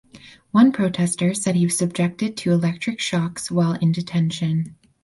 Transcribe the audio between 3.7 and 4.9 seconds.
in detention.